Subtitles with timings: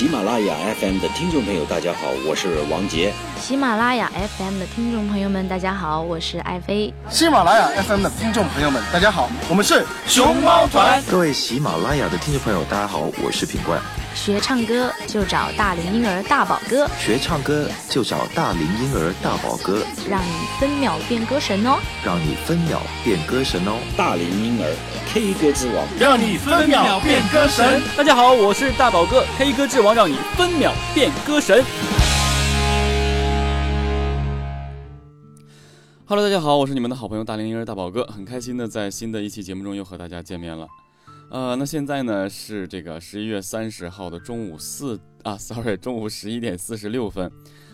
[0.00, 3.12] 喜马拉雅 FM 的听众朋友，大家好，我是王杰。
[3.38, 6.90] 喜马拉雅 FM 的听众朋友们，大家好，我是爱妃。
[7.10, 11.02] 喜马拉雅 FM 的听众朋友们，大家好，我们是熊猫团。
[11.10, 13.78] 各位喜马拉雅的听众朋友，大家好，我是品冠。
[14.14, 23.78] 学唱歌就找大龄婴儿大宝哥，学唱歌就找大龄婴儿大宝哥，让你分秒变歌神哦，让你分秒变歌神哦。
[23.96, 27.80] 大龄婴儿 K 歌之王，让你分秒变歌神。
[27.96, 31.64] 大家好，我是大宝哥，K 歌之王，让你分秒变歌神。
[36.04, 40.66] Hello，大家好，我是你们的好朋友大龄婴儿大宝哥，很开心的在新的一期节目中又和大家见面了。
[41.30, 47.30] 呃，那现在呢是这个十一月三十号的中午四啊，sorry，中午十一点四十六分。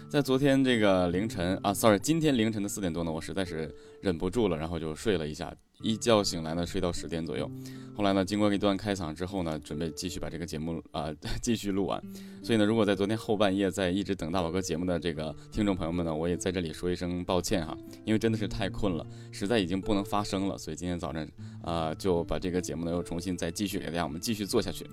[0.08, 5.52] 在昨天这个凌晨啊，sorry，今天凌晨的四点多呢，我实在是忍不住了，然后就睡了一下。
[5.82, 7.50] 一觉醒来呢，睡到十点左右。
[7.94, 12.00] 后来呢，经过一段开场之后呢，准备继续把这个节目啊 继续录完。
[12.42, 20.56] 所以呢，如果在昨天后半夜在一直等大宝哥节目的这个听众朋友们呢，我也在这里说一声抱歉哈，因为真的是太困了，实在已经不能发声了。
[20.56, 21.30] 所以今天早晨
[21.62, 24.86] 啊，就把这个节目呢又重新再继续给大家，我们继续做下去。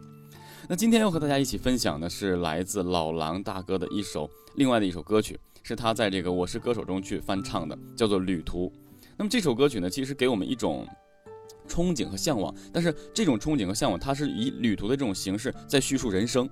[0.69, 8.67] 那今天要和大家一起分享的是来自老狼大哥的一首另外的一首歌曲，是他在这个《我是歌手》中去翻唱的，叫做《旅途》。
[9.17, 10.88] 那么这首歌曲呢，其实给我们一种
[11.67, 16.50] 憧憬和向往，但是这种憧憬和向往，它是以旅途的这种形式在叙述人生，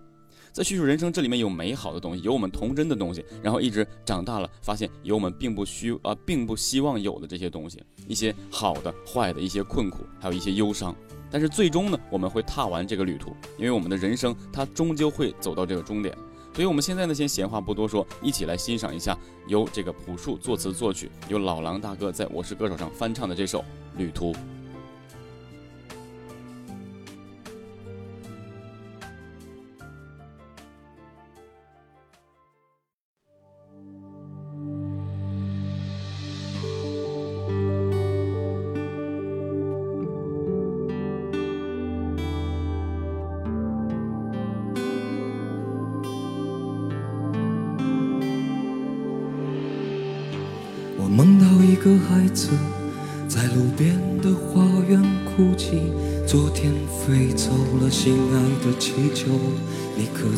[0.51, 10.93] 在叙述人生，这里面有美好的东西，有我们童真的东西，然后一直长大了，发现有我们并不需啊，并不希望有的这些东西，一些好的、坏的，一些困苦，还有一些忧伤。
[11.31, 16.15] 但是最终呢，我们会踏完这个旅途，因为我们的人生它终究会走到这个终点。
[16.53, 23.59] 所以，我们现在呢，先闲话不多说，一起来欣赏一下由这个朴树作词作曲，由老狼大哥在我是歌手上翻唱的这首
[23.95, 24.33] 《旅途》。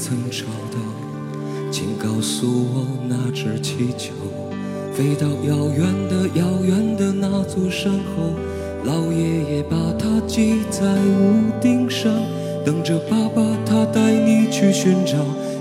[0.04, 0.78] 曾找到？
[1.72, 4.12] 请告诉我那只气球
[4.94, 8.36] 飞到遥远的遥远的那座山后，
[8.84, 12.12] 老爷爷把它系在屋顶上，
[12.66, 15.16] 等着爸爸他带你去寻找。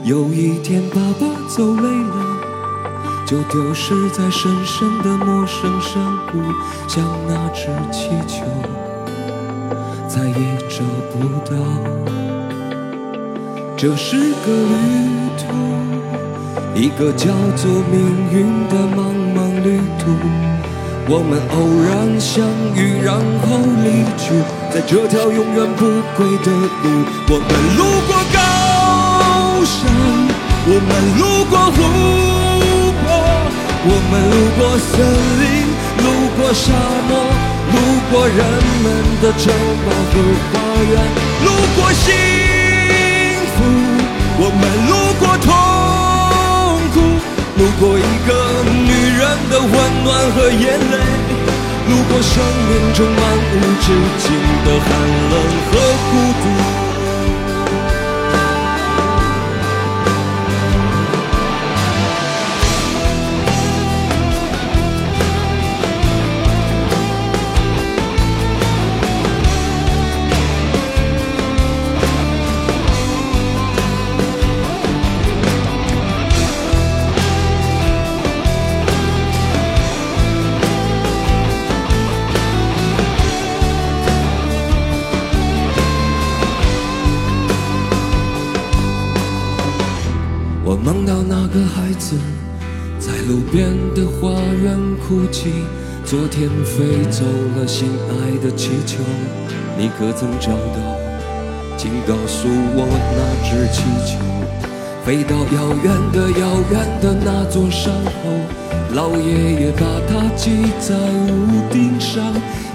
[0.05, 2.33] 有一天爸爸走累了。
[3.25, 6.03] 就丢失在深深的陌生山
[6.33, 6.43] 谷，
[6.89, 8.45] 像那只气球，
[10.09, 10.83] 再也找
[11.13, 12.22] 不到。
[13.83, 14.79] 这是个旅
[15.37, 15.45] 途，
[16.73, 17.27] 一个叫
[17.57, 17.99] 做命
[18.31, 20.15] 运的茫茫旅途。
[21.09, 24.39] 我们偶然相遇，然后离去，
[24.73, 25.83] 在这条永远不
[26.15, 27.03] 归的路。
[27.27, 28.39] 我们路过高
[29.67, 29.91] 山，
[30.65, 31.83] 我们路过湖
[33.03, 33.05] 泊。
[33.85, 34.95] 我们路过森
[35.43, 35.67] 林，
[35.99, 36.07] 路
[36.39, 36.71] 过沙
[37.09, 37.19] 漠，
[37.73, 37.77] 路
[38.13, 38.39] 过人
[38.85, 38.87] 们
[39.21, 39.51] 的城
[39.85, 40.15] 堡和
[40.53, 40.55] 花
[40.85, 40.95] 园，
[41.45, 42.52] 路过幸。
[44.45, 44.59] 我们
[44.91, 45.47] 路过痛
[46.91, 46.99] 苦，
[47.59, 48.29] 路过一个
[48.67, 49.71] 女人的温
[50.03, 50.99] 暖和眼泪，
[51.89, 53.87] 路过生命中漫无止
[54.19, 54.91] 境的寒
[55.31, 55.35] 冷
[55.71, 55.73] 和
[56.11, 56.82] 孤独。
[93.05, 93.67] 在路边
[93.97, 94.31] 的花
[94.63, 95.51] 园哭泣，
[96.05, 97.25] 昨天飞走
[97.57, 99.03] 了心爱的气球，
[99.77, 100.79] 你可曾找到？
[101.77, 102.87] 请告诉我
[103.19, 104.23] 那只气球
[105.05, 108.31] 飞到遥远的遥远的那座山后，
[108.95, 112.23] 老爷爷把它系在屋顶上，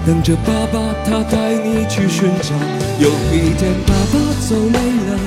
[0.04, 2.52] 等着爸爸他带你去寻找。
[3.00, 4.78] 有一天爸爸走累
[5.08, 5.18] 了，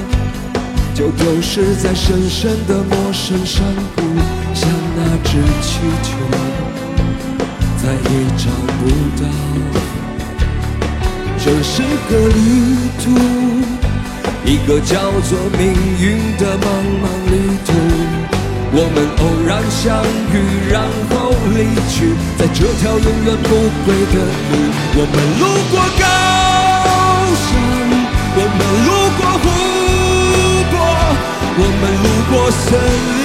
[0.94, 3.66] 就丢失在深深的陌生山
[3.96, 4.02] 谷，
[5.24, 5.30] 只
[5.62, 5.70] 气
[6.04, 6.10] 球。
[7.82, 8.46] 再也找
[8.80, 8.82] 不
[9.20, 9.24] 到，
[11.44, 12.46] 这是个旅
[13.04, 13.04] 途，
[14.46, 14.96] 一个叫
[15.28, 15.62] 做命
[16.00, 16.04] 运
[16.38, 16.64] 的茫
[17.02, 17.34] 茫旅
[17.66, 17.70] 途。
[18.74, 20.00] 我们偶然相
[20.32, 20.34] 遇，
[20.72, 20.80] 然
[21.10, 21.14] 后
[21.52, 21.58] 离
[21.90, 23.50] 去，在这条永远不
[23.84, 24.16] 归的
[24.48, 24.54] 路。
[24.96, 26.06] 我们路过高
[27.36, 27.50] 山，
[28.38, 29.44] 我们路过湖
[30.72, 30.74] 泊，
[31.58, 32.64] 我们路过森
[33.18, 33.20] 林，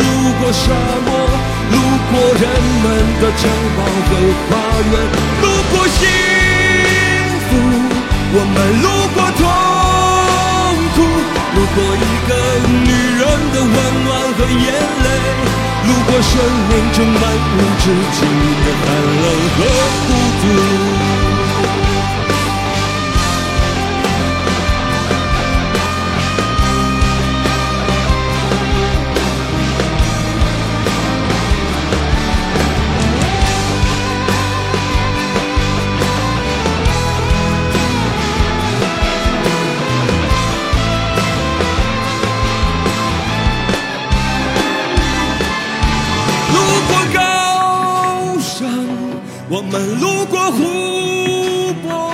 [0.00, 0.02] 路
[0.40, 0.66] 过沙
[1.06, 1.07] 漠，
[2.40, 2.86] 人们
[3.20, 4.10] 的城堡和
[4.48, 4.50] 花
[4.90, 4.92] 园，
[5.42, 6.00] 路过幸
[7.48, 7.50] 福，
[8.30, 9.42] 我们路过痛
[10.94, 10.96] 苦，
[11.56, 12.30] 路过一个
[12.86, 13.74] 女人的温
[14.04, 14.08] 暖
[14.38, 14.70] 和眼
[15.02, 15.06] 泪，
[15.88, 16.30] 路过生
[16.68, 18.18] 命中漫无止境
[18.62, 18.86] 的寒
[19.22, 19.26] 冷
[19.56, 19.58] 和
[20.06, 20.08] 孤
[20.40, 20.87] 独。
[49.50, 52.12] 我们路过湖泊，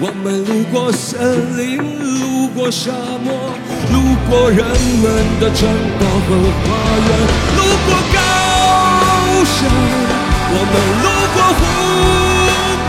[0.00, 1.20] 我们路过森
[1.58, 2.90] 林，路过沙
[3.20, 3.52] 漠，
[3.92, 5.68] 路过人们的城
[6.00, 6.72] 堡和花
[7.04, 7.10] 园。
[7.52, 8.16] 路过高
[9.44, 9.68] 山，
[10.48, 10.74] 我们
[11.04, 11.06] 路
[11.36, 11.60] 过湖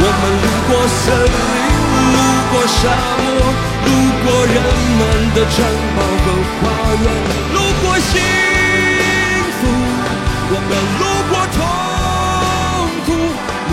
[0.00, 1.60] 我们路过森林，
[2.08, 2.16] 路
[2.48, 2.88] 过沙
[3.20, 3.28] 漠，
[3.84, 3.88] 路
[4.24, 4.56] 过人
[4.96, 5.04] 们
[5.36, 5.60] 的城
[5.92, 6.26] 堡和
[6.56, 6.64] 花
[7.04, 7.04] 园，
[7.52, 8.16] 路过幸
[9.60, 9.62] 福。
[10.48, 11.04] 我们路，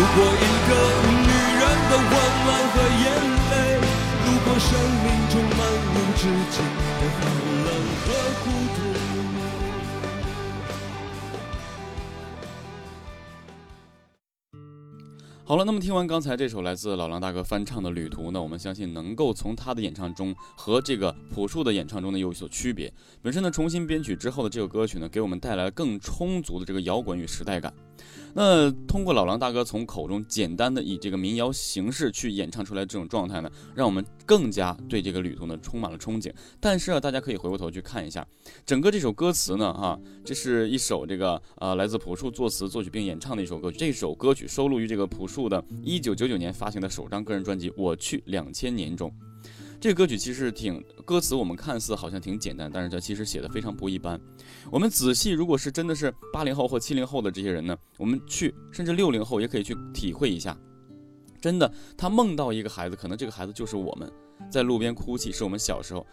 [0.01, 0.71] 路过一个
[1.13, 2.09] 女人的温
[2.43, 3.05] 暖和眼
[3.51, 3.53] 泪，
[4.25, 4.67] 路过生
[5.03, 6.19] 命中漫无止
[6.49, 6.57] 境
[6.97, 7.21] 的寒
[7.65, 7.69] 冷
[8.01, 8.09] 和
[8.41, 8.79] 孤独。
[15.45, 22.91] 好了，那么听完刚才这首来自老狼大哥翻唱的《旅途》呢，我们相信能够从他的演唱中和这个朴树的演唱中呢有所区别。
[23.21, 27.71] 本身呢重新编曲之后的这首歌曲呢，给我们带来了更充足的这个摇滚与时代感。
[28.33, 36.31] 那通过老狼大哥从口中简单的以这个民谣形式去演唱出来这种状态呢，让我们更加对这个旅途呢充满了憧憬。
[36.59, 38.25] 但是啊，大家可以回过头去看一下
[38.65, 43.77] 整个这首歌词呢，哈，这是一首这个呃来自朴树作词作曲并演唱的一首歌曲。
[43.77, 49.13] 这首歌曲收录于这个朴树的一九九九年发行的首张个人专辑《我去两千年》中。
[49.81, 54.21] 这个歌曲其实挺歌词，我们看似好像挺简单，但是它其实写的非常不一般。
[54.71, 60.55] 我们仔细，如果是真的是八零后或七零后的这些人呢，我们去甚至六零后也可以去体会一下。
[61.41, 64.07] 真的，他梦到一个孩子，可能这个孩子就是我们，
[64.51, 66.05] 在路边哭泣，是我们小时候。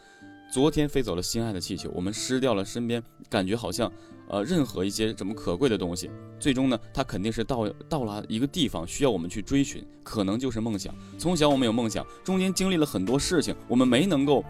[0.51, 3.93] 昨天飞走了心爱的气球，我们失掉了身边，感觉好像，
[4.29, 6.11] 呃，任何一些什么可贵的东西，
[6.41, 10.95] 最终呢，它肯定是到到了一个地方，需要我们去追寻，可能就是梦想。
[11.19, 14.43] 从小我们有梦想，中间经历了很多事情，我们没能够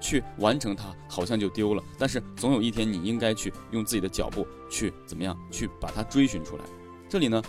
[0.00, 1.82] 去完成它，好像就丢了。
[1.98, 6.64] 但是总有一天，你应该去用自己的脚步去怎么样，去把它追寻出来。
[7.08, 7.42] 这里呢，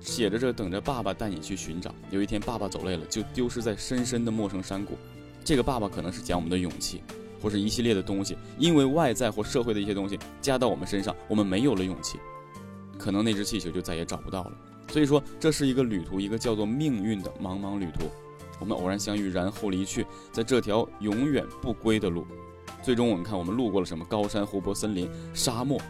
[0.00, 1.94] 写着这等着爸爸带你去寻找。
[2.10, 4.96] 有一天爸爸走累了，就丢失在深深的陌生山谷。
[5.44, 7.02] 这个爸爸可能是讲我们的勇气。
[7.46, 12.18] 或是一系列的东西，因为外在或社会的一些东西加到我们身上，我们没有了勇气，
[12.98, 14.52] 可能那只气球就再也找不到了。
[14.88, 18.10] 所以说，这是一个旅途，一个叫做命运的茫茫旅途。
[18.58, 22.26] 我们偶然相遇，然后离去，在这条永远不归的路。
[22.82, 24.04] 最终，我们看我们路过了什么？
[24.06, 25.80] 高山、湖泊、森林、沙漠。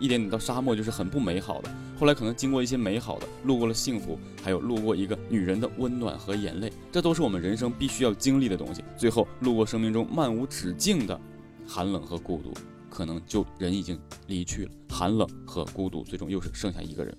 [0.00, 8.82] 一点点到沙漠就是很不美好的，后来可能经过一些美好的，路过了幸福，还有路过一个女人的温暖和眼泪，这都是我们人生必须要经历的东西。
[8.96, 11.20] 最后路过生命中漫无止境的
[11.66, 12.52] 寒冷和孤独，
[12.88, 17.14] 可能就人已经离去了，寒冷和孤独，最终又是剩下一个人。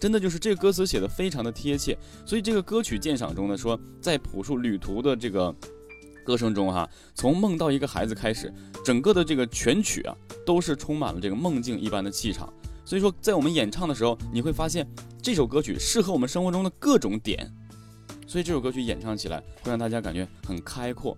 [0.00, 5.54] 真的就是这个歌词写的非常的贴切，所以这个歌曲鉴赏中呢说，在朴树旅途的这个。
[6.26, 8.52] 歌声中哈，从梦到一个孩子开始，
[8.84, 12.52] 整个的这个全曲啊，都是充满了这个梦境一般的气场。
[12.84, 14.84] 所以说，在我们演唱的时候，你会发现
[15.22, 17.48] 这首歌曲适合我们生活中的各种点。
[18.26, 21.16] 所以这首歌曲演唱起来会让大家感觉很开阔，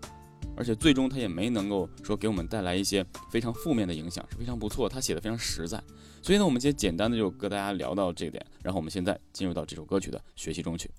[0.54, 4.88] 而且最终它也没能够说给我们带来一些非常负面的影响，是非常不错。
[4.88, 5.82] 他写的非常实在。
[6.20, 10.90] 所以呢，我们今天简单的就跟大家聊到这点，然后我们现在进入到这首歌曲的学习中去。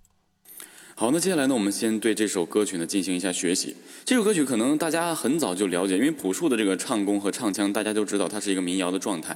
[0.99, 3.73] 好，那接下来呢，我们先对这首歌曲呢进行一下学习。
[4.03, 9.33] 这首歌曲可能大家很早就了解，因为朴树的这个唱功和唱腔，大家都知道他是一个民谣的状态。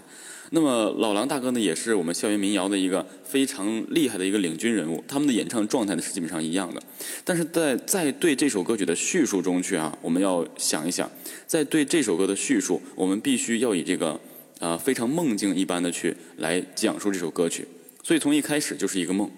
[0.49, 6.83] 那么老狼大哥呢，也是我们校园民谣的一个非常厉害的一个领军人物，他们的演唱状态呢是基本上一样的。
[7.23, 11.09] 但是在在对这首歌曲的叙述中去啊，我们要想一想，
[11.47, 14.19] 在对这首歌的叙述，我们必须要以这个
[14.59, 17.65] 啊非常梦境一般的去来讲述这首歌曲。
[18.03, 19.31] 所以从一开始就是一个梦，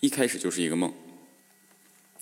[0.00, 0.92] 一开始就是一个梦。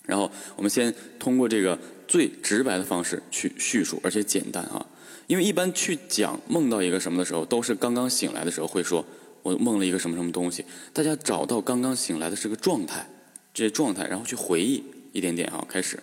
[0.07, 4.83] 然后我们先通过这个最直白的方式去叙述，而且简单啊。
[5.27, 9.05] 因为一般去讲梦到一个什么的时候，都是刚刚醒来的时候会说，
[9.43, 10.63] 我梦了一个什么什么东西。
[10.93, 13.09] 大家找到刚刚醒来的这个状态，
[13.53, 15.65] 这些状态，然后去回忆一点点啊。
[15.67, 16.01] 开始，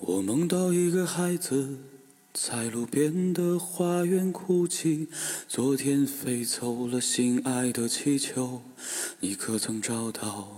[0.00, 1.78] 我梦到一个孩子
[2.34, 5.08] 在路边的花园哭泣，
[5.48, 8.60] 昨天飞走了心爱的气球，
[9.20, 10.57] 你可曾找到？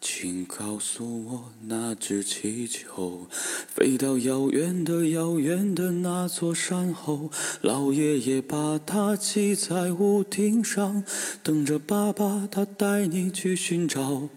[0.00, 3.26] 请告诉我，那只气球
[3.68, 7.30] 飞到遥远的遥远的那座山后，
[7.60, 11.04] 老爷爷把它系在屋顶上，
[11.42, 14.30] 等着爸爸他带你去寻找。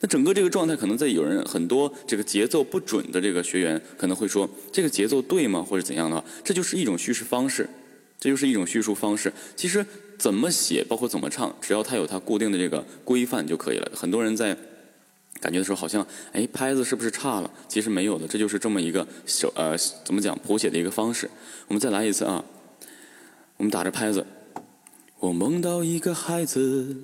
[0.00, 5.62] 那整个这个状态，可能在有人很多这个节奏不准的这个学员可能会说，这个节奏对吗？
[5.62, 6.24] 或者怎样的？
[6.42, 7.68] 这就是一种叙事方式，
[8.18, 9.30] 这就是一种叙述方式。
[9.54, 9.84] 其实
[10.18, 13.92] 怎么写，包括怎么唱，只要它有它固定的这个规范就可以了。
[13.94, 14.56] 很多人在。
[15.44, 17.50] 感觉的时候好像，哎，拍子是不是差了？
[17.68, 21.30] 其实没有的，这就是这么一个手呃，怎么讲谱写的一个方式。
[21.68, 22.42] 我们再来一次啊，
[23.58, 24.24] 我们打着拍子。
[25.18, 26.96] 我梦到一个孩子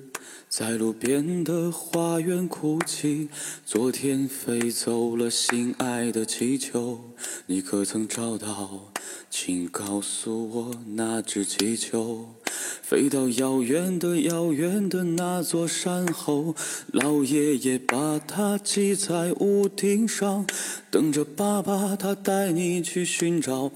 [0.51, 3.29] 在路边的花园哭泣，
[3.65, 7.13] 昨天飞走了心爱的气球，
[7.45, 8.91] 你可曾找到？
[9.29, 12.35] 请告诉我，那只气球。
[12.81, 16.53] 飞到遥远的遥远的那座山后，
[16.91, 20.45] 老爷爷把它系在屋顶上，
[20.89, 23.71] 等着爸爸他带你去寻找。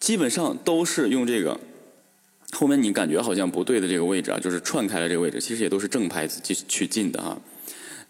[0.00, 1.60] 基本上都是用这个，
[2.56, 7.38] 后面你感觉好像不对的这个位置啊，就是串开了这个位置，其实也都是正拍子去去进的啊。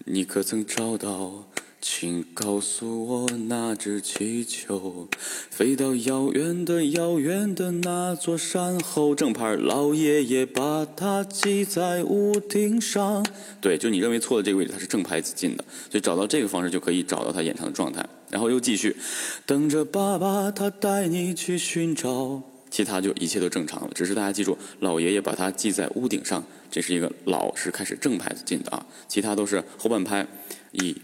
[0.04, 1.46] 你可曾找到？
[1.88, 5.08] 请告诉我，那只气球
[5.50, 13.24] 飞到遥远的遥远的那座山后，正拍老爷爷把它系在屋顶上。
[13.60, 18.04] 对，就你认为错的这个位置，它是正拍子进的，所以找到这个方式就可以找到他演唱的状态。
[18.30, 18.96] 然后又继续，
[19.44, 23.90] 等着爸爸他带你去寻找，其他就一切都正常了。
[23.94, 30.26] 只是大家记住，老爷爷把它系在屋顶上，这是一个老是开始正拍子进的啊，其他都是后半拍
[30.73, 30.96] 一。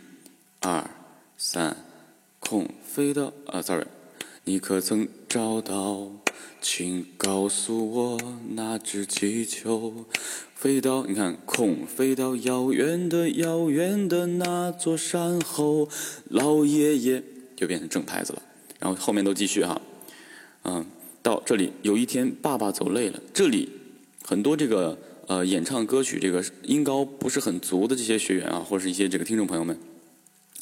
[0.61, 0.88] 二
[1.37, 1.76] 三，
[2.38, 3.87] 空飞到啊，sorry，
[4.45, 6.11] 你可曾找到？
[6.61, 8.19] 请告诉我，
[8.50, 10.07] 那只气球
[10.54, 11.04] 飞到？
[11.07, 15.88] 你看，空飞到遥远的遥远的那座山后，
[16.28, 17.25] 老爷爷
[17.57, 18.42] 就变成正拍子了。
[18.78, 19.81] 然后后面都继续哈，
[20.62, 20.87] 嗯，
[21.23, 23.21] 到这里，有一天爸爸走累了。
[23.33, 23.69] 这里
[24.25, 29.79] 很多这个呃演唱歌曲这个音高不是很足的这些学员啊，或者是一些这个听众朋友们。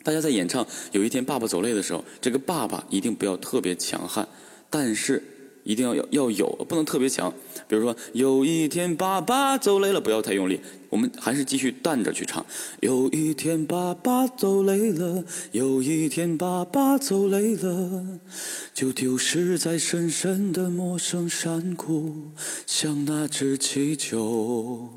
[0.02, 4.26] 大家在演唱《有一天爸爸走累》的时候，这个爸爸一定不要特别强悍，
[4.70, 5.22] 但是
[5.70, 7.32] 一定要要要有，不能特别强。
[7.68, 10.58] 比如说，有一天爸爸走累了，不要太用力，
[10.88, 12.44] 我们还是继续淡着去唱。
[12.80, 18.18] 有一天爸爸走累了，有一天爸爸走累了，
[18.74, 22.32] 就丢失在深深的陌生山谷，
[22.66, 24.88] 像那只气球，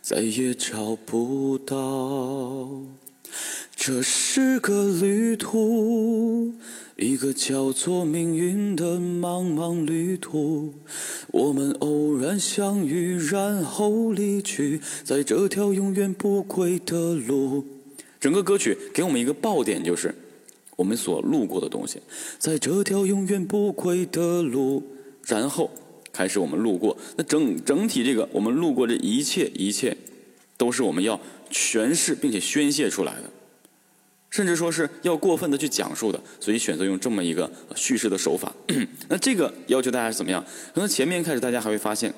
[0.00, 3.05] 再也找不到。
[3.74, 6.54] 这是个旅途，
[6.96, 10.74] 一个叫做命运的茫茫旅途。
[11.30, 17.64] 我们偶然相遇，然后离去，在这条永远不归的路。
[18.18, 20.14] 整个歌曲给我们一个爆点，就是
[20.74, 22.00] 我们所路过的东西，
[22.38, 24.82] 在这条永远不归的路，
[25.26, 25.70] 然后
[26.12, 26.96] 开始我们路过。
[27.16, 29.96] 那整整体这个我们路过这一切一切，
[30.56, 33.30] 都是我们要诠释并且宣泄出来的。
[34.28, 38.52] 甚至说是要过分的去讲述的，所以选择用这么一个叙事的手法。
[39.08, 40.44] 那这个要求大家是怎么样？
[40.74, 42.12] 可能前面开始大家还会发现，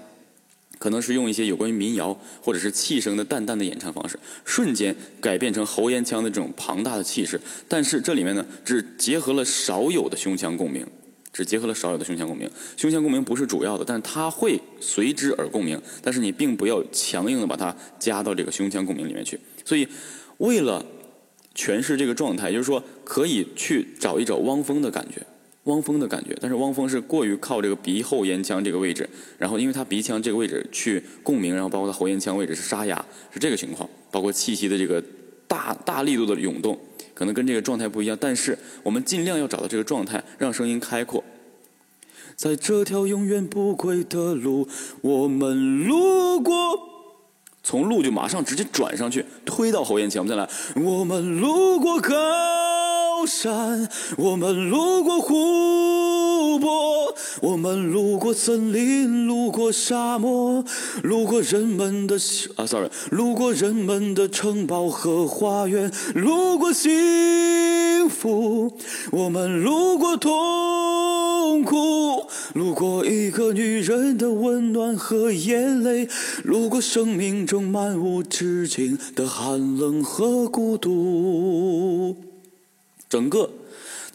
[0.79, 7.41] 可能是用一些有关于民谣或者是气声的淡淡的演唱方式，瞬间改变成喉咽腔的这种庞大的气势。
[7.69, 10.85] 但是这里面呢，只结合了少有的胸腔共鸣，
[11.38, 12.50] 只结合了少有的胸腔共鸣。
[12.76, 15.80] 胸腔共鸣不是主要的，但是它会随之而共鸣。
[16.02, 19.38] 但是你并不要强硬的把它加到这个胸腔共鸣里面去。
[19.64, 19.87] 所以
[20.38, 20.85] 为了
[21.54, 25.25] 诠释这个状态，就是说可以去找一找汪峰的感觉，
[25.64, 26.37] 汪峰的感觉。
[26.40, 33.88] 但是汪峰是过于靠这个鼻后咽腔这个位置，然后因为他鼻腔这个位置去共鸣，然后包括他喉咽腔位置是沙哑，是这个情况。
[34.11, 35.00] 包括气息的这个
[35.47, 36.76] 大大力度的涌动，
[37.19, 38.17] 可能跟这个状态不一样。
[38.21, 41.25] 但是我们尽量要找到这个状态，让声音开阔。
[42.37, 44.69] 在这条永远不归的路，
[45.01, 46.55] 我们路过。
[47.65, 50.23] 从路就马上直接转上去，推到喉咽腔。
[50.23, 50.49] 我们再来，
[50.87, 55.35] 我们路过高山，我们路过湖
[56.59, 60.65] 波，我们路过森林，路过沙漠，
[61.03, 62.17] 路过人们的
[62.57, 68.73] 啊，sorry，路过人们的城堡和花园，路过幸福，
[69.12, 76.09] 我们路过痛苦，路过一个女人的温暖和眼泪，
[76.45, 82.17] 路过生命中漫无止境的寒冷和孤独。
[83.09, 83.50] 整个。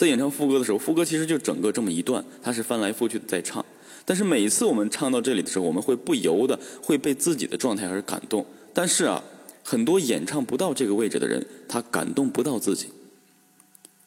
[0.03, 3.65] 在演唱副歌的时候，副歌其实就整个这么一段，它是翻来覆去的在唱。
[4.03, 8.45] 但是每次我们唱到这里的时候，我们会不由得会被自己的状态而感动。
[8.74, 9.24] 但是啊，
[9.63, 12.88] 很多演唱不到这个位置的人，他感动不到自己，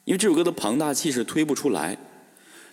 [0.05, 1.97] 因为这首歌的庞大气势推不出来。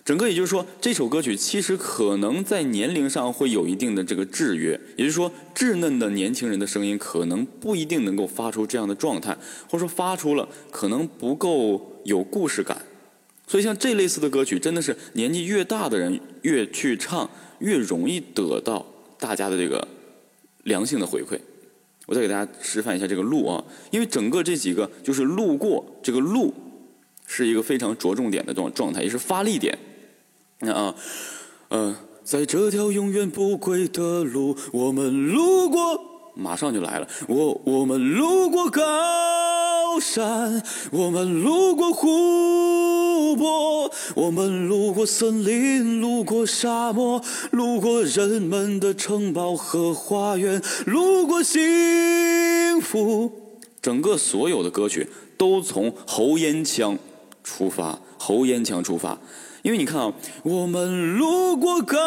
[0.04, 9.34] 整个也就是说，这首歌曲其实可能在年龄上会有一定的这个制约，也就是说，稚嫩的年轻人的声音可能不一定能够发出这样的状态，
[9.66, 12.76] 或者说发出了可能不够有故事感。
[13.54, 17.30] 所以，像这类似的歌曲，真的是年纪越大的人越去唱，
[17.60, 18.84] 越容易得到
[19.16, 19.86] 大家的这个
[20.64, 21.38] 良性的回馈。
[22.06, 26.52] 我再给大家示范一下这个路啊，因为整个这几个就是路过这个路，
[27.28, 29.78] 是一个非常着重点的这种状态，也是发力点。
[30.58, 30.92] 看啊，
[31.68, 31.94] 嗯，
[32.24, 37.06] 在这条永远不归的路，我们路过，马上就来了。
[37.28, 42.93] 我我们路过高山，我们路过湖。
[43.34, 53.32] 路过，我们路过森林，路过沙漠，路过人们的城堡和花园，路过幸福。
[53.82, 56.96] 整个所有的歌曲都从喉咽腔
[57.42, 59.18] 出发，喉咽腔出发。
[59.62, 60.12] 因为你看啊，
[60.44, 61.98] 我们路过高，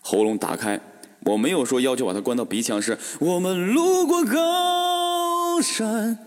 [0.00, 0.80] 喉咙打开。
[1.26, 6.18] 我没有说要求把它关到鼻腔，是我们路过高山。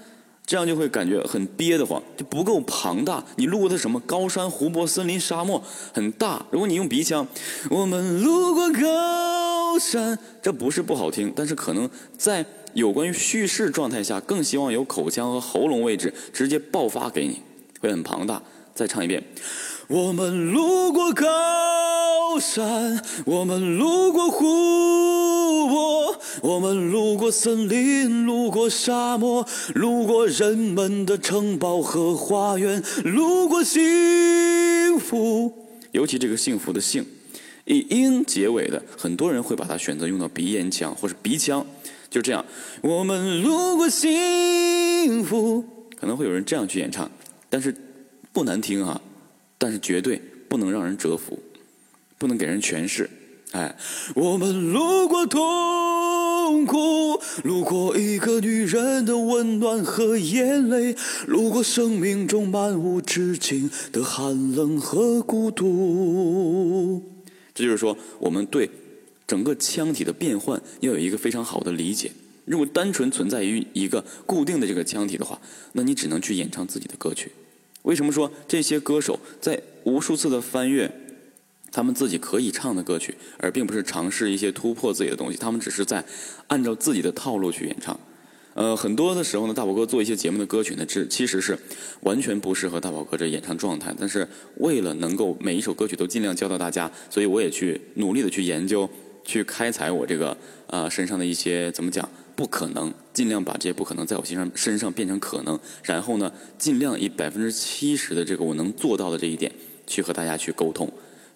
[0.47, 3.21] 这样就会感觉很憋得慌，就不够庞大。
[3.35, 5.61] 你路过的什么高山、湖泊、森林、沙漠，
[5.93, 6.45] 很大。
[6.49, 7.27] 如果你用鼻腔，
[7.69, 17.41] 我们路过高山，这不是不好听，但是可能在有关于叙事状态下，更希望有口腔和喉咙位置直接爆发给你，
[17.81, 18.41] 会很庞大。
[18.73, 19.21] 再唱一遍，
[19.87, 24.45] 我们路过高山，我们路过湖，
[26.41, 35.67] 我们路过森林，路过沙漠，路过人们的城堡和花园，路过幸福。
[35.91, 37.05] 尤其这个幸福的幸，
[37.65, 41.65] 以音结尾的，很多人会把它选择用到鼻咽腔或者鼻腔，
[42.09, 42.45] 就这样。
[42.81, 45.63] 我们路过幸福，
[45.99, 47.09] 可能会有人这样去演唱，
[47.49, 47.73] 但是。
[48.33, 49.01] 不难听啊，
[49.57, 51.39] 但是绝对不能让人折服，
[52.19, 53.09] 不能给人诠释。
[53.51, 53.77] 哎，
[54.13, 60.95] 我们路过痛苦，路过一个女人的温暖和眼泪，
[61.27, 67.01] 路过生命中漫无止境的寒冷和孤独。
[67.55, 68.69] 这就是说，我们对
[69.25, 72.11] 整个腔体的变换要有一个非常好的理解。
[72.45, 75.39] 如果单纯存在于一个固定的这个腔体的话，
[75.71, 77.31] 那你只能去演唱自己的歌曲。
[77.83, 80.91] 为什么说这些歌手在无数次的翻越
[81.71, 85.37] 他们自己可以唱的歌曲，而并不是尝试一些突破自己的东西？
[85.37, 86.03] 他们只是在
[86.47, 87.99] 按照自己的套路去演唱。
[88.53, 91.57] 呃，很多的时候呢，大宝哥做一些节目的歌曲呢，这其实是
[92.01, 93.93] 完全不适合大宝哥这演唱状态。
[93.99, 98.89] 但是为了能够每一首歌曲都尽量教到大家，所以我也去努力的去研究，
[99.23, 102.09] 去开采我这个啊身上的一些怎么讲。
[102.35, 109.51] 不可能，尽量把这些不可能在我身上身上变成可能，然后呢，尽量以百分之七十的这个我能做到的这一点
[109.87, 110.87] 去和大家去沟通。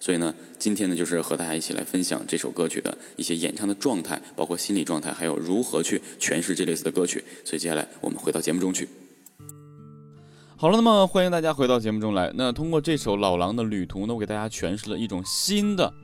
[0.02, 7.22] 所以呢，今天呢，就是和大家一起来分享这首歌曲的一些演唱的状态，包括心理状态，还有如何去诠释这类似的歌曲。
[7.44, 8.88] 所以接下来我们回到节目中去。
[10.56, 12.32] 好了，那么欢迎大家回到节目中来。
[12.34, 15.94] 那通过这首《老狼的旅途》呢，我给大家诠释了一种新的。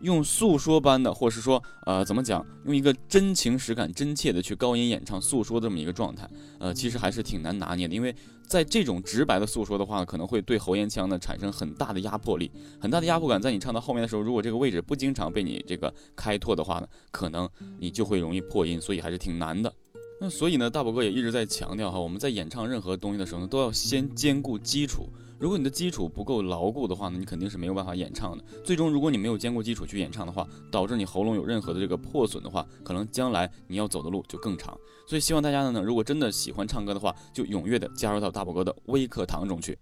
[0.00, 2.44] 用诉说般的，或是说，呃，怎么讲？
[2.64, 7.94] 用一个真情实感、真切的去高音演唱、诉说这么一个状态，呃，其实还是挺难拿捏的。
[7.94, 8.14] 因为
[8.46, 13.40] 在这种直白的诉说的话，可能会对喉咽腔呢产生很大的压迫力，很大的压迫感。
[13.40, 19.72] 在你唱到后面的时候，如果这个位置不经常被你这个开拓的话呢，可能你就会容易破音，所以还是挺难的。
[20.20, 25.08] 那所以呢，大宝哥也一直在强调哈，我们在演唱任何东西的时候呢，都要先兼顾基础。
[25.40, 28.44] 如果你的基础不够牢固的话呢，你肯定是没有办法演唱的。
[28.62, 34.78] 最终，如果你没有坚固基础去演唱的话，导致你喉咙有任何的这个破损的话，可能将来你要走的路就更长。
[35.06, 39.78] 所以，希望大家呢，如果真的喜欢唱歌的话，就踊跃的加入到大宝哥的微课堂中去。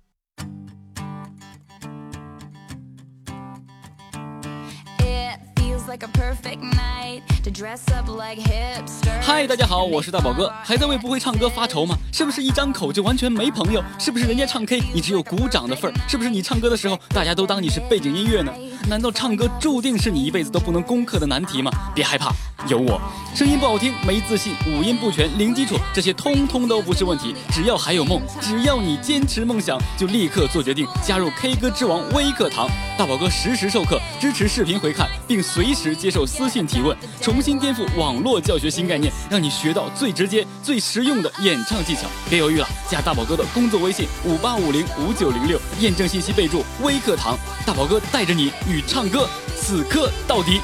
[9.22, 11.96] 嗨，大家好，我是大宝哥，还在为不会唱歌发愁吗？
[12.12, 13.82] 是不是一张口就完全没朋友？
[13.98, 15.94] 是不是人家唱 K 你只有鼓掌的份儿？
[16.06, 18.52] 是不是你唱歌的时候大家都当你是背景音乐呢？
[18.88, 21.70] 难道唱歌注定是你一辈子都不能攻克的难题吗？
[21.94, 22.32] 别害怕，
[22.68, 22.98] 有我。
[23.34, 27.34] 声音不好听，没自信，五音不全，零基础，这些通通都不是问题。
[27.52, 32.66] 只要还有梦，只要你坚持梦想，就立刻做决定，加入 K 歌之王微课堂。
[32.96, 42.08] 大宝哥实时授课，支持视频回看，并随时接受私信提问，重新颠覆网络教学新概念，让你学到最直接、最实用的演唱技巧。
[42.30, 47.38] 别犹豫了，加大宝哥的工作微信五八五零五九零六，验证信息备注微课堂。
[47.66, 50.60] 大宝哥带着你与唱歌此刻到底。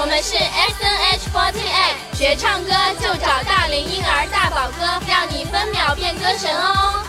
[0.00, 7.07] 我们是 S N H forty eight，学唱歌就找大龄婴儿大宝哥，让你分秒变歌神哦。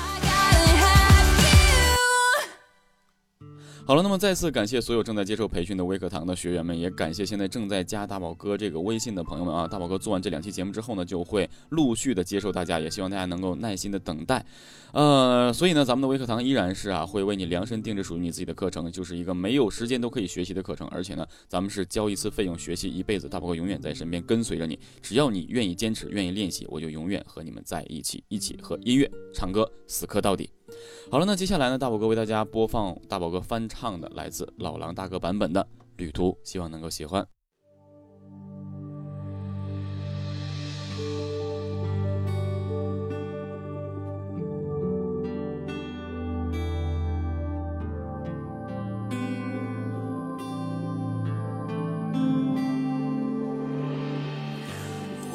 [3.89, 9.67] 好了，那么再次感谢所有正在接受培训的微课堂的学员们，也感谢现在正在加大宝哥这个微信的朋友们啊！
[9.67, 14.45] 大宝哥做完这两期节目之后呢，就会陆续的接受大家，也希望大家能够耐心的等待。
[14.91, 30.47] 呃，所以呢，咱们的微课堂依然是啊，会为你量身定制属于你自己的课程，就是一个没有时间都可以学习的课程，而且呢，咱们是交一次费用学习一辈子，大宝哥永远在身边跟随着你，只要你愿意坚持，愿意练习，我就永远和你们在一起，一起和音乐唱歌死磕到底。
[31.09, 35.61] 好了，那接下来呢，大宝哥为大家播放大宝哥翻唱的来自老狼大哥版本的
[35.97, 37.25] 《旅途》，希望能够喜欢。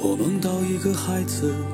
[0.06, 1.73] 我梦到一个孩子。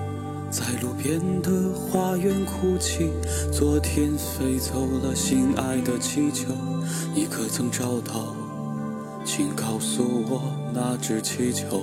[0.50, 3.10] 在路边的花园哭泣，
[3.52, 6.48] 昨天飞走了心爱的气球，
[7.14, 8.34] 你可曾找到？
[9.24, 10.42] 请告诉我
[10.74, 11.82] 那只气球，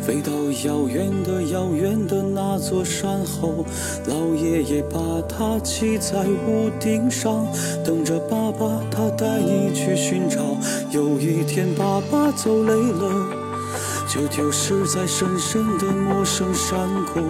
[0.00, 0.30] 飞到
[0.64, 3.64] 遥远的遥远的那座山后，
[4.06, 7.44] 老爷爷把它系在屋顶上，
[7.84, 10.56] 等着爸爸他带你去寻找。
[10.92, 13.43] 有一天爸爸走累了。
[14.14, 16.78] 就丢失在深深的陌生山
[17.12, 17.20] 谷，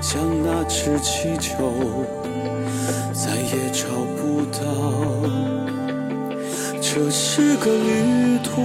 [0.00, 1.72] 像那只气球，
[3.14, 3.86] 再也找
[4.18, 4.58] 不到。
[6.80, 8.60] 这是个旅途，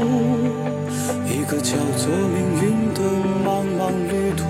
[1.30, 3.02] 一个叫做命运的
[3.46, 4.46] 茫茫旅途。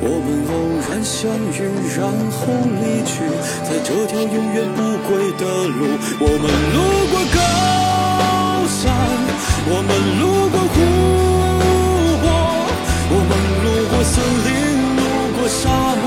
[0.00, 2.40] 我们偶然相遇，然后
[2.80, 3.20] 离去，
[3.64, 5.78] 在这条永远不归的路。
[6.20, 6.76] 我们路
[7.12, 7.36] 过高
[8.66, 8.82] 山，
[9.68, 11.33] 我们路过湖。
[15.48, 16.04] 沙漠，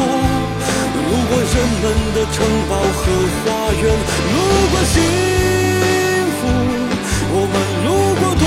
[0.96, 2.36] 路过人们的城
[2.68, 3.02] 堡和
[3.46, 3.82] 花园，
[4.34, 4.36] 路
[4.72, 4.96] 过幸
[6.38, 6.40] 福，
[7.30, 8.46] 我们路过痛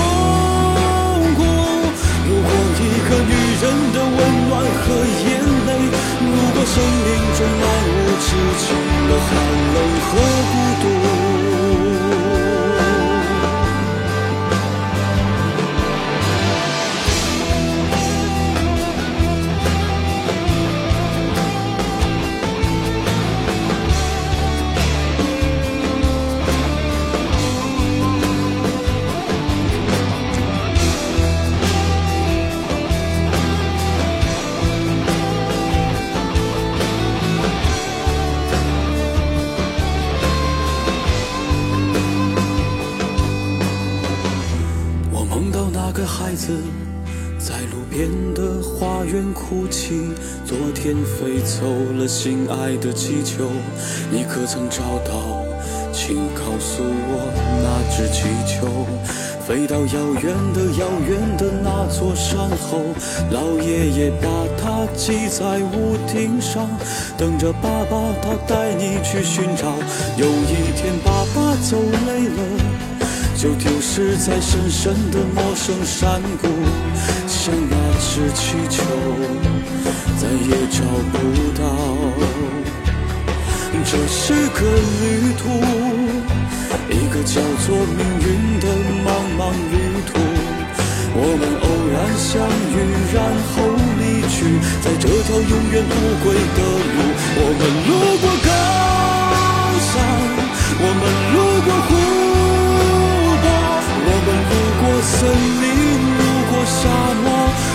[1.36, 1.38] 苦，
[2.26, 4.82] 路过一个女人的温暖和
[5.22, 5.28] 眼
[5.66, 5.70] 泪，
[6.20, 8.26] 路过生命中漫无止
[8.58, 8.66] 境
[9.08, 9.30] 的寒
[9.74, 9.76] 冷
[10.06, 10.10] 和
[10.50, 11.29] 孤独。
[51.60, 53.50] 走了心爱的气球，
[54.10, 55.44] 你可曾找到？
[55.92, 57.28] 请告诉我
[57.60, 58.86] 那只气球，
[59.46, 62.80] 飞到遥远的遥远的那座山后，
[63.30, 66.66] 老爷爷把它系在屋顶上，
[67.18, 69.68] 等着爸爸他带你去寻找。
[70.16, 72.40] 有一天爸爸走累了。
[73.36, 76.48] 就丢失在深深的陌生山谷，
[77.26, 78.82] 像那只气球，
[80.20, 81.16] 再也找不
[81.58, 81.64] 到。
[83.82, 84.60] 这是个
[85.00, 85.42] 旅途，
[86.90, 88.68] 一个叫做命运的
[89.00, 89.40] 茫茫
[89.72, 90.12] 旅途。
[91.16, 92.28] 我们偶然相
[92.70, 92.76] 遇，
[93.16, 93.56] 然后
[93.98, 94.36] 离去，
[94.82, 96.98] 在这条永远不归的路。
[97.40, 98.48] 我们路过高
[99.88, 99.90] 山，
[100.82, 101.02] 我们
[101.32, 101.90] 路过湖。
[103.40, 103.44] 泊，
[104.04, 105.16] 我们，路过森
[105.62, 105.64] 林
[106.70, 107.26] 沙漠，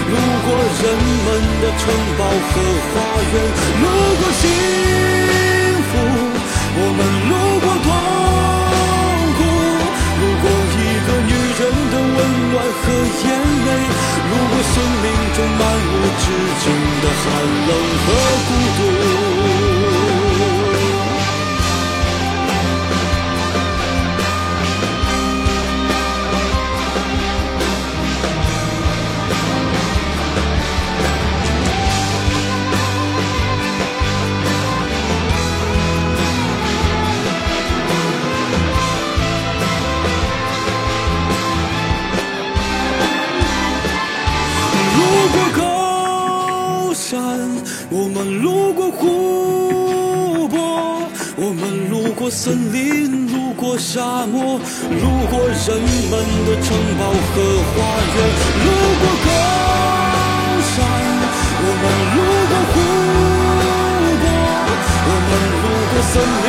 [0.09, 0.47] 路过
[0.81, 0.83] 人
[1.25, 1.27] 们
[1.61, 1.83] 的城
[2.17, 2.51] 堡和
[2.91, 2.93] 花
[3.31, 3.35] 园，
[3.81, 3.83] 路
[4.19, 4.43] 过幸
[5.89, 5.91] 福，
[6.77, 7.87] 我们路过痛
[9.35, 9.39] 苦，
[10.19, 12.17] 路过一个女人的温
[12.51, 12.83] 暖和
[13.21, 13.25] 眼
[13.65, 13.69] 泪。
[14.27, 15.05] 路过生命
[15.35, 16.23] 中漫无止
[16.61, 16.65] 境
[17.01, 17.23] 的寒
[17.67, 18.07] 冷和
[18.47, 19.24] 孤独。
[52.45, 55.81] 森林，路过沙漠，路过人
[56.11, 56.13] 们
[56.45, 57.41] 的城堡和
[57.73, 57.75] 花
[58.13, 58.17] 园。
[58.61, 58.67] 路
[59.01, 59.27] 过高
[60.61, 60.77] 山，
[61.57, 62.75] 我们路过湖
[64.21, 64.29] 泊，
[65.07, 66.13] 我们路过森
[66.45, 66.47] 林，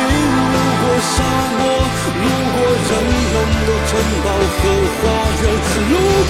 [0.53, 1.17] 路过沙
[1.57, 1.65] 漠，
[2.21, 2.93] 路过人
[3.33, 3.89] 们的城
[4.21, 4.61] 堡和
[5.01, 5.01] 花
[5.41, 5.49] 园，
[5.89, 5.93] 路
[6.27, 6.29] 过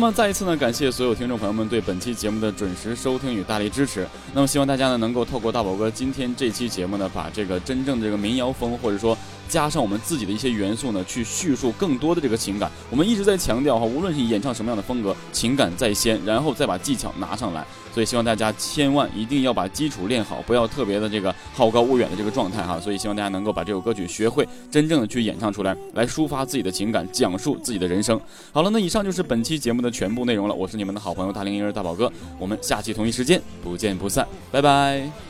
[0.00, 4.08] 那么再一次呢，感谢所有听众朋友们对本期节目的准时收听与大力支持。
[4.32, 9.14] 那么希望大家呢能够透过大宝哥今天这期节目呢，把这个真正的这个民谣风，或者说
[9.50, 12.70] 加上我们自己的一些元素呢，去叙述更多的这个情感。
[12.88, 17.66] 我们一直在强调哈，无论是演唱什么样的风格，情感在先，然后再把技巧拿上来。
[17.92, 22.78] 所以希望大家千万一定要把基础练好，不要特别的这个好高骛远的这个状态哈。
[22.80, 28.18] 所以希望大家能够把这首歌曲学会，真正的去演唱出来，来抒发自己的情感，讲述自己的人生。
[28.52, 30.54] 好了，那以上就是本期节目的全部内容了。
[30.54, 35.29] 我是你们的好朋友大龄婴儿大宝哥，我们下期同一时间不见不散，拜拜。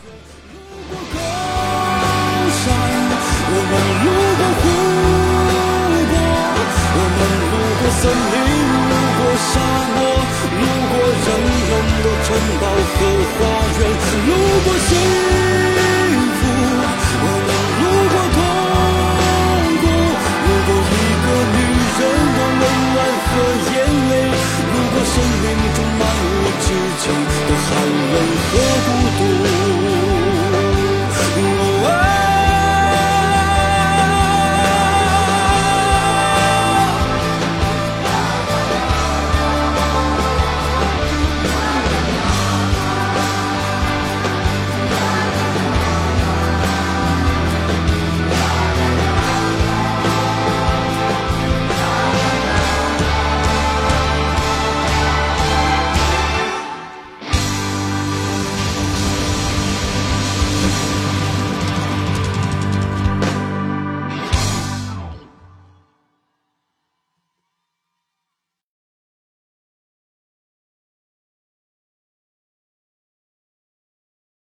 [8.01, 8.17] 森林，
[8.89, 9.21] 路过
[9.53, 9.61] 沙
[9.95, 9.99] 漠，
[10.59, 10.93] 路过
[11.27, 12.65] 人们的城堡
[12.97, 12.99] 和
[13.37, 13.39] 花
[13.79, 13.81] 园，
[14.27, 14.29] 路
[14.65, 15.50] 过心。